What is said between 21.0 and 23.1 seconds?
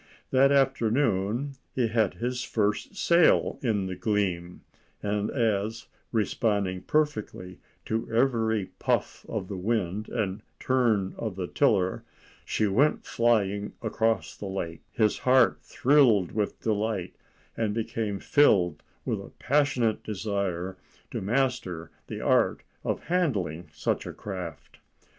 to master the art of